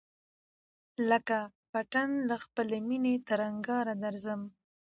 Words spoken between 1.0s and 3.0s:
لکه پتڼ له خپلی